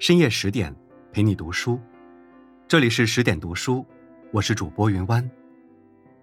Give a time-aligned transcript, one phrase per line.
[0.00, 0.74] 深夜十点，
[1.12, 1.78] 陪你读书。
[2.66, 3.84] 这里是十点读书，
[4.32, 5.30] 我是主播云湾。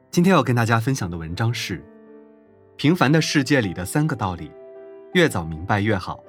[0.10, 1.78] 今天要跟大家分享的文章是
[2.76, 4.50] 《平凡的世界里的三个道理》，
[5.14, 6.20] 越早明白越好。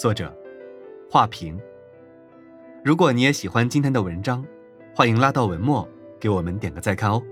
[0.00, 0.36] 作者：
[1.08, 1.56] 画屏。
[2.84, 4.44] 如果你也喜欢今天的文章，
[4.92, 5.88] 欢迎拉到文末
[6.18, 7.22] 给我们点个再看哦。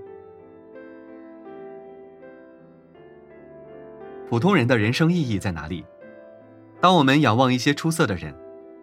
[4.29, 5.83] 普通人的人生意义在哪里？
[6.79, 8.33] 当我们仰望一些出色的人，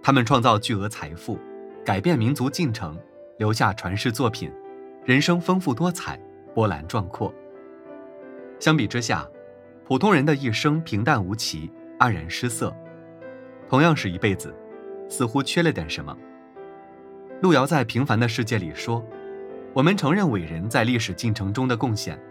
[0.04, 1.38] 他们创造巨额财富，
[1.82, 2.94] 改变民族进程，
[3.38, 4.52] 留下传世作品，
[5.02, 6.20] 人生丰富多彩，
[6.54, 7.32] 波澜壮阔。
[8.60, 9.26] 相比之下，
[9.86, 12.70] 普通人的一生平淡无奇，黯然失色。
[13.66, 14.54] 同样是一辈子，
[15.08, 16.14] 似乎缺了点什么。
[17.40, 19.02] 路遥在《平凡的世界》里说
[19.72, 22.22] ：“我们承认伟人在历史进程中的贡献，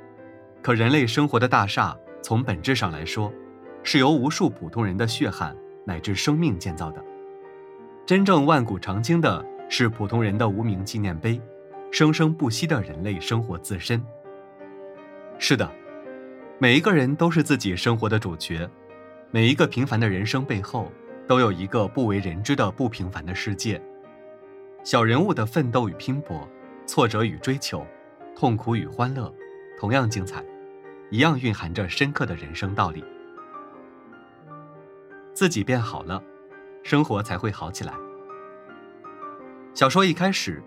[0.62, 3.34] 可人类生活的大厦，从本质上来说，
[3.82, 7.04] 是由无数普通人的血汗乃至生命建造的。
[8.06, 11.42] 真正万古长青的是普通人的无名纪念碑，
[11.90, 14.04] 生生不息的人类生活自身。
[15.40, 15.72] 是的，
[16.60, 18.70] 每一个人都是自己生活的主角，
[19.32, 20.92] 每一个平凡的人生背后，
[21.26, 23.82] 都有一个不为人知的不平凡的世界。
[24.84, 26.46] 小人物的奋斗与拼搏，
[26.86, 27.88] 挫折与追求，
[28.36, 29.34] 痛苦与欢乐，
[29.80, 30.44] 同样精彩，
[31.10, 33.02] 一样蕴含着深刻的人生道理。
[35.34, 36.22] 自己变好了，
[36.84, 37.94] 生活才会好起来。
[39.74, 40.62] 小说一开始，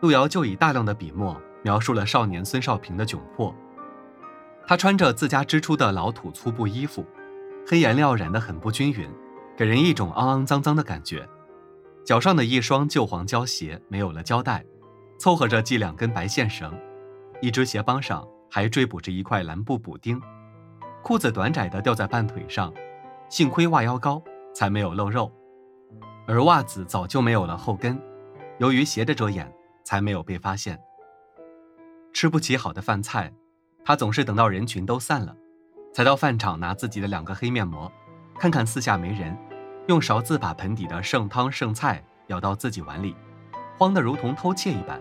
[0.00, 3.54] 路遥就以大量的笔墨描述了少年孙少平的窘迫。
[4.66, 7.04] 他穿着自家织出的老土粗布衣服，
[7.66, 9.08] 黑颜料染得很不均匀，
[9.56, 11.26] 给人一种肮肮脏脏的感觉。
[12.04, 14.64] 脚上的一双旧黄胶鞋没有了胶带，
[15.18, 16.72] 凑合着系两根白线绳，
[17.40, 20.20] 一只鞋帮上还缀补着一块蓝布补丁，
[21.02, 22.72] 裤子短窄的吊在半腿上，
[23.28, 24.22] 幸亏袜腰高，
[24.54, 25.30] 才没有露肉，
[26.30, 28.00] 而袜子早就没有了后跟，
[28.58, 30.80] 由于鞋的遮掩，才没有被发现。
[32.12, 33.32] 吃不起好的饭菜，
[33.84, 35.34] 他总是等到人群都散了，
[35.92, 37.90] 才到饭场拿自己的两个黑面膜，
[38.38, 39.36] 看看四下没人。
[39.88, 43.16] 用勺子把盆底的剩汤剩菜舀到自己碗里，
[43.76, 45.00] 慌得如同偷窃一般，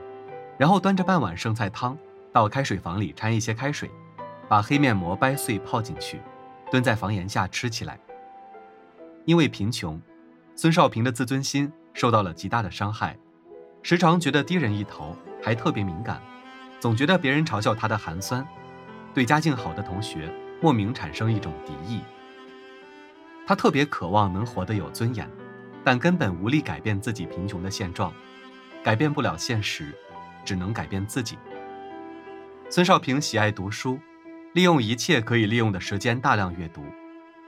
[0.58, 1.96] 然后端着半碗剩菜汤
[2.34, 3.88] 到开水房里掺一些开水，
[4.48, 6.20] 把黑面膜掰碎泡进去，
[6.72, 8.00] 蹲在房檐下吃起来。
[9.26, 10.02] 因为贫穷，
[10.62, 13.18] 孙少平的自尊心受到了极大的伤害，
[13.82, 16.22] 时常觉得低人一头，还特别敏感，
[16.82, 18.46] 总觉得别人嘲笑他的寒酸，
[19.14, 22.02] 对家境好的同学莫名产生一种敌意。
[23.48, 25.32] 他特别渴望能活得有尊严，
[25.82, 28.14] 但根本无力改变自己贫穷的现状，
[28.84, 29.96] 改变不了现实，
[30.44, 31.38] 只能改变自己。
[32.70, 33.98] 孙少平喜爱读书，
[34.52, 36.84] 利用一切可以利用的时间大量阅读。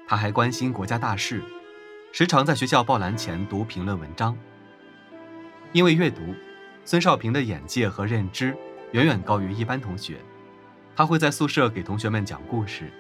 [0.08, 1.44] 他还关心国家大事，
[2.14, 4.38] 时常在学校报栏前读评论文章。
[5.72, 6.36] 因为阅读，
[6.84, 8.54] 孙少平的眼界和认知
[8.92, 10.18] 远远高于一般同学。
[10.94, 12.92] 他会在宿舍给同学们讲故事。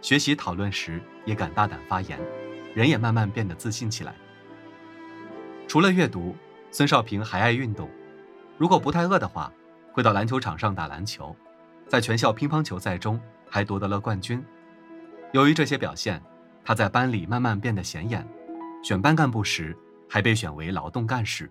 [0.00, 2.18] 学习讨论时也敢大胆发言，
[2.74, 4.14] 人也慢慢变得自信起来。
[5.68, 6.34] 除了阅读，
[6.70, 7.90] 孙少平还爱运动。
[8.56, 9.52] 如果不太饿的话，
[9.92, 11.36] 会到篮球场上打篮球，
[11.88, 14.42] 在全校乒乓球赛中还夺得了冠军。
[15.32, 16.22] 由于这些表现，
[16.64, 18.26] 他在班里慢慢变得显眼，
[18.86, 19.76] 选班干部时
[20.08, 21.50] 还被选为劳动干事。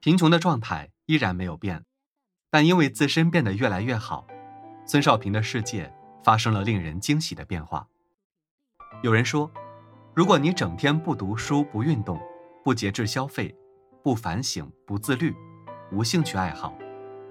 [0.00, 1.82] 贫穷的状态依然没有变，
[2.50, 4.26] 但因为自身变得越来越好，
[4.84, 5.90] 孙少平的世界。
[6.22, 7.88] 发生了令人惊喜的变化。
[9.02, 9.50] 有人说，
[10.14, 12.20] 如果你整天不读书、不运动、
[12.62, 13.56] 不节制消费、
[14.02, 15.34] 不反省、不自律、
[15.90, 16.76] 无兴趣爱好、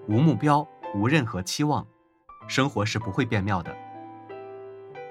[0.08, 1.86] 无目标、无任何期望，
[2.48, 3.76] 生活是不会变妙的。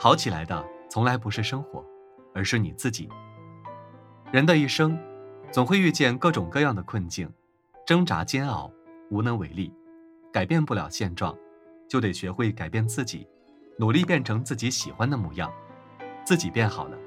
[0.01, 1.85] 好起来的从来不是生活，
[2.35, 3.09] 而是你自己。
[4.33, 4.99] 人的一生，
[5.53, 7.33] 总会遇见各种各样的困境，
[7.87, 8.69] 挣扎煎熬，
[9.09, 9.73] 无能为力，
[10.33, 11.35] 改变不了现状，
[11.89, 13.27] 就得学会改变自己。
[13.79, 15.53] 努力变成自己喜欢的模样，
[16.25, 16.99] 自己变好了，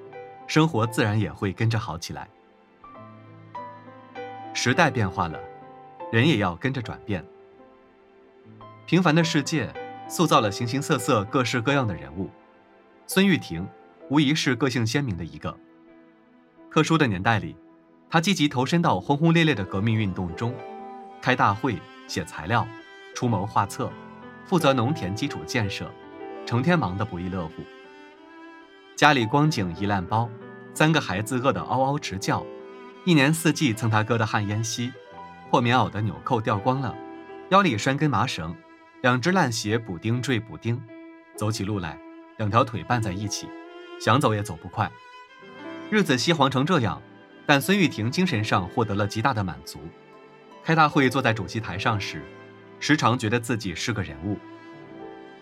[0.47, 2.30] 生活自然也会跟着好起来。
[4.54, 5.38] 时代变化了，
[6.13, 7.25] 人也要跟着转变。
[8.86, 9.74] 平凡的世界
[10.07, 12.30] 塑造了形形色色、各式各样的人物，
[13.07, 13.68] 孙玉婷
[14.10, 15.57] 无疑是个性鲜明的一个。
[16.71, 17.56] 特殊的年代里，
[18.10, 20.54] 他积极投身到轰轰烈烈的革命运动中，
[21.19, 21.77] 开大会、
[22.07, 22.68] 写材料、
[23.16, 23.92] 出谋划策，
[24.45, 25.92] 负责农田基础建设。
[26.45, 27.62] 成天忙得不亦乐乎，
[28.95, 30.27] 家里光景一烂包，
[30.74, 32.44] 三个孩子饿得嗷嗷直叫，
[33.06, 34.92] 一年四季蹭他哥的旱烟稀，
[35.51, 36.95] 破棉袄的纽扣掉光了，
[37.50, 38.56] 腰里拴根麻绳，
[39.04, 40.81] 两只烂鞋补丁缀补丁，
[41.36, 42.00] 走起路来
[42.38, 43.48] 两条腿绊在一起，
[44.01, 44.89] 想走也走不快，
[45.91, 47.01] 日子稀黄成这样，
[47.47, 49.80] 但孙玉婷精神上获得了极大的满足。
[50.63, 52.21] 开大会坐在主席台上时，
[52.80, 54.38] 时常觉得自己是个人物。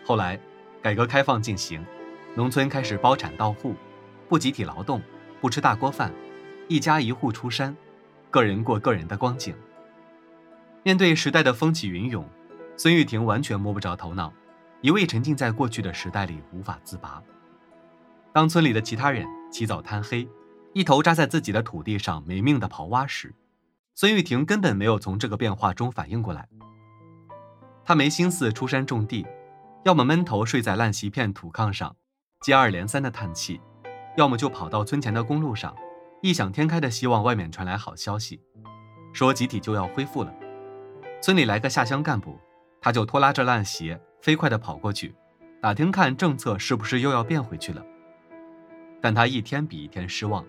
[0.05, 0.39] 后来，
[0.81, 1.85] 改革开放进行，
[2.33, 3.75] 农村开始包产到户，
[4.29, 5.01] 不集体劳动，
[5.41, 6.13] 不吃大锅饭，
[6.69, 7.75] 一家一户出山，
[8.31, 9.53] 个人过个人的光景。
[10.83, 12.25] 面对时代的风起云涌，
[12.77, 14.31] 孙玉婷完全摸不着头脑，
[14.79, 17.21] 一味沉浸在过去的时代里无法自拔。
[18.31, 20.25] 当村里的其他人起早贪黑，
[20.77, 23.33] 一头扎在自己的土地上没命的刨挖时，
[23.95, 26.47] 孙玉婷根本没有从这个变化中反应过来。
[27.83, 29.25] 她没心思出山种地，
[29.85, 31.95] 要么闷头睡在烂席片土炕上，
[32.41, 33.59] 接二连三的叹气；
[34.18, 35.75] 要么就跑到村前的公路上，
[36.21, 38.39] 异想天开的希望外面传来好消息，
[39.12, 40.31] 说集体就要恢复了。
[41.23, 42.39] 村里来个下乡干部，
[42.80, 45.15] 他就拖拉着烂鞋，飞快地跑过去，
[45.59, 47.83] 打听看政策是不是又要变回去了。
[49.01, 50.45] 但他一天比一天失望，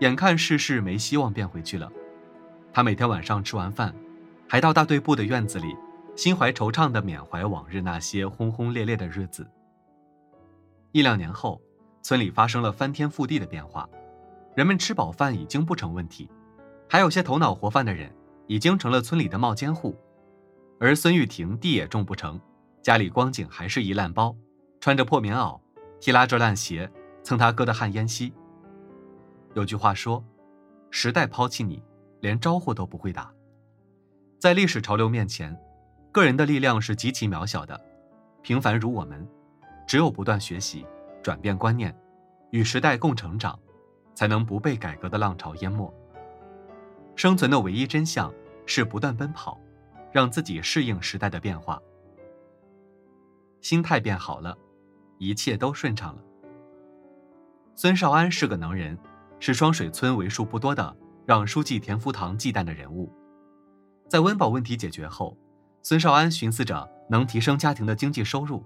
[0.00, 1.90] 眼看世事没希望变回去了。
[2.72, 3.94] 他每天晚上吃完饭，
[4.48, 5.76] 还到大队部的院子里，
[6.14, 9.46] 心怀惆怅地缅怀往日那些轰轰烈烈的日子。
[10.92, 11.60] 一两年后，
[12.02, 13.88] 村里发生了翻天覆地的变化，
[14.54, 16.30] 人们吃饱饭已经不成问题，
[16.88, 18.12] 还有些头脑活泛的人。
[18.50, 19.94] 已经成了村里的冒尖户，
[20.80, 22.40] 而孙玉婷地也种不成，
[22.80, 24.34] 家里光景还是一烂包，
[24.80, 25.60] 穿着破棉袄，
[26.00, 26.90] 提拉着烂鞋，
[27.22, 28.32] 蹭他哥的旱烟稀。
[29.58, 30.24] 有句话说
[30.88, 31.82] ：“时代抛弃你，
[32.20, 33.34] 连招呼都不会打。”
[34.38, 35.58] 在历史潮流面前，
[36.12, 37.78] 个人的力量是极其渺小的。
[38.40, 39.28] 平凡如我们，
[39.84, 40.86] 只有不断学习，
[41.24, 41.92] 转变观念，
[42.52, 43.58] 与时代共成长，
[44.14, 45.92] 才能不被改革的浪潮淹没。
[47.16, 48.32] 生存的唯一真相
[48.64, 49.58] 是不断奔跑，
[50.12, 51.82] 让自己适应时代的变化。
[53.60, 54.56] 心态变好了，
[55.18, 56.22] 一切都顺畅了。
[57.74, 58.96] 孙少安是个能人，
[59.40, 60.96] 是双水村为数不多的
[61.26, 63.12] 让书记田福堂忌惮的人物。
[64.08, 65.36] 在温饱问题解决后，
[65.82, 68.64] 孙少安寻思着能提升家庭的经济收入。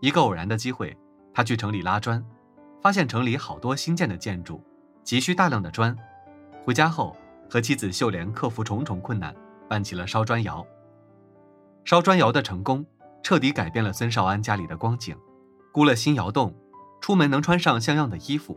[0.00, 0.96] 一个偶然的机会，
[1.32, 2.24] 他去城里拉砖，
[2.80, 4.62] 发现城里好多新建的建筑，
[5.02, 5.96] 急需大量的砖。
[6.64, 7.16] 回家后。
[7.46, 9.32] 和妻子秀莲克服重重困难，
[9.68, 10.66] 办起了烧砖窑。
[11.84, 12.84] 烧砖窑的成功，
[13.22, 15.14] 彻底改变了孙少安家里的光景。
[15.72, 16.52] 箍了新窑洞，
[17.02, 18.56] 出门能穿上像样的衣服，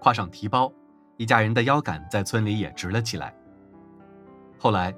[0.00, 0.72] 挎上提包，
[1.16, 3.34] 一家人的腰杆在村里也直了起来。
[4.58, 4.94] 后来，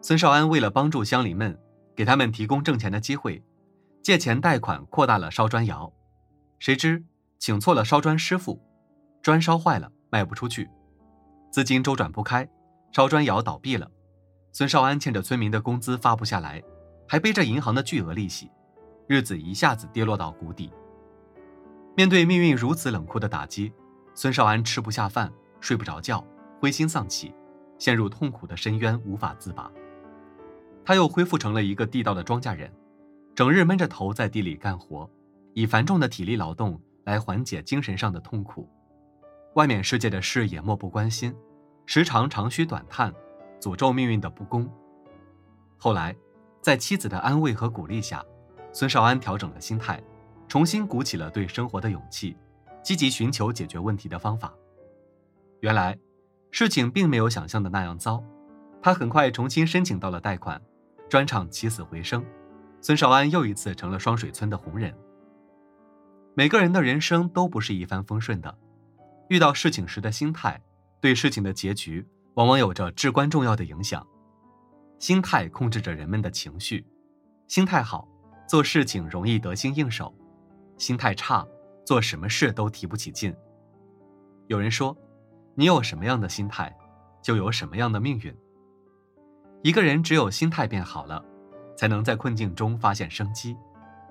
[0.00, 1.58] 孙少安为了帮助乡邻们，
[1.94, 3.42] 给他们提供挣钱的机会，
[4.02, 5.92] 借钱贷款扩大了烧砖窑。
[6.58, 7.04] 谁知
[7.38, 8.60] 请错了烧砖师傅，
[9.22, 10.70] 砖烧坏了卖不出去，
[11.50, 12.48] 资金周转不开。
[12.92, 13.90] 烧砖窑倒闭了，
[14.52, 16.62] 孙少安欠着村民的工资发不下来，
[17.08, 18.48] 还背着银行的巨额利息，
[19.08, 20.72] 日子一下子跌落到谷底。
[21.96, 23.72] 面对命运如此冷酷的打击，
[24.14, 26.24] 孙少安吃不下饭，睡不着觉，
[26.60, 27.34] 灰心丧气，
[27.78, 29.70] 陷入痛苦的深渊，无法自拔。
[30.84, 32.72] 他又恢复成了一个地道的庄稼人，
[33.34, 35.08] 整日闷着头在地里干活，
[35.52, 38.68] 以繁重的体力劳动来缓解精神上的痛苦，
[39.54, 41.34] 外面世界的事也漠不关心。
[41.86, 43.12] 时常长吁短叹，
[43.60, 44.70] 诅咒命运的不公。
[45.76, 46.14] 后来，
[46.62, 48.24] 在妻子的安慰和鼓励下，
[48.72, 50.02] 孙少安调整了心态，
[50.48, 52.36] 重新鼓起了对生活的勇气，
[52.84, 54.54] 积极寻求解决问题的方法。
[55.60, 55.98] 原来，
[56.50, 58.22] 事情并没有想象的那样糟。
[58.82, 60.60] 他很快重新申请到了贷款，
[61.08, 62.22] 砖厂起死回生，
[62.82, 64.94] 孙少安又一次成了双水村的红人。
[66.34, 68.58] 每个人的人生都不是一帆风顺的，
[69.30, 70.60] 遇到事情时的心态。
[71.00, 74.06] 对事情的结局往往有着至关重要的影响，
[74.98, 76.86] 心态控制着人们的情绪，
[77.46, 78.08] 心态好，
[78.48, 80.12] 做事情容易得心应手；
[80.78, 81.46] 心态差，
[81.84, 83.34] 做什么事都提不起劲。
[84.46, 84.96] 有人说，
[85.54, 86.74] 你有什么样的心态，
[87.22, 88.34] 就有什么样的命运。
[89.62, 91.24] 一个人只有心态变好了，
[91.76, 93.56] 才能在困境中发现生机，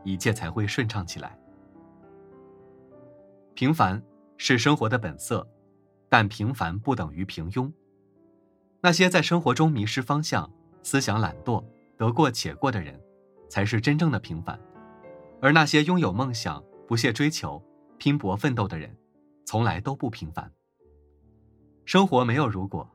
[0.03, 1.37] 一切才会顺畅起来。
[3.53, 4.01] 平凡
[4.37, 5.47] 是生活的本色。
[6.09, 7.73] 但平凡不等于平庸。
[8.81, 10.47] 那些在生活中迷失方向、
[10.83, 11.65] 思想懒惰、
[11.97, 13.01] 得过且过的人，
[13.49, 14.55] 才是真正的平凡；
[15.41, 17.59] 而那些拥有梦想、不懈追求、
[17.97, 18.95] 拼搏奋斗的人，
[19.45, 20.51] 从来都不平凡。
[21.85, 22.87] 生活没有如果，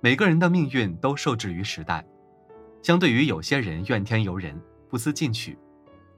[0.00, 2.06] 每个人的命运都受制于时代。
[2.82, 4.56] 相对于有些人怨天尤人、
[4.88, 5.58] 不思进取，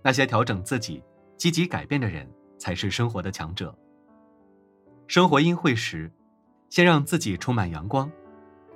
[0.02, 1.02] 那些调整自己、
[1.38, 3.74] 积极改变的人，才是生活的强者。
[5.06, 6.12] 生活阴晦时，
[6.68, 8.12] 先让自己充满阳光，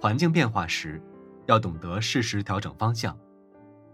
[0.00, 1.02] 环境变化时，
[1.44, 3.14] 要懂得适时调整方向；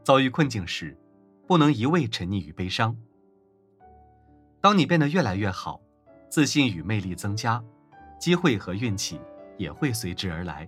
[0.04, 0.96] 遭遇困境时，
[1.44, 2.96] 不能一味沉溺于悲伤。
[4.64, 5.78] 当你变得越来越好，
[6.30, 7.62] 自信与魅力增加，
[8.18, 9.21] 机会和运气
[9.59, 10.66] 也会随之而来，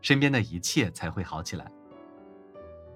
[0.00, 1.68] 身边的一切才会好起来。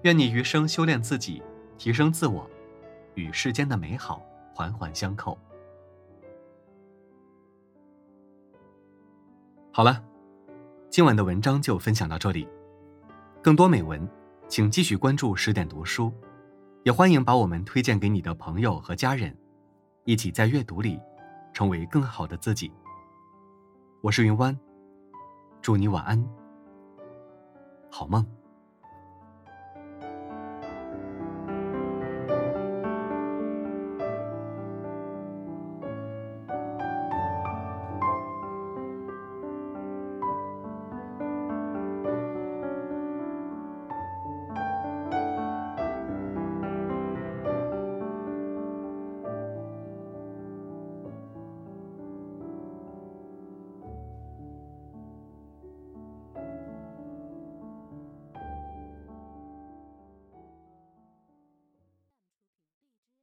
[0.03, 1.43] 愿你余生修炼自己，
[1.77, 2.49] 提升自我，
[3.15, 5.37] 与世间的美好环环相扣。
[9.73, 10.01] 好了，
[10.89, 12.47] 今晚的文章就分享到这里。
[13.41, 14.09] 更多美文，
[14.47, 16.13] 请继续关注十点读书，
[16.83, 19.35] 也欢迎把我们推荐给你的朋友和家人，
[20.09, 20.99] 一起在阅读里
[21.53, 22.73] 成为更好的自己。
[24.01, 24.59] 我是云湾，
[25.61, 26.27] 祝你晚安，
[27.91, 28.25] 好梦。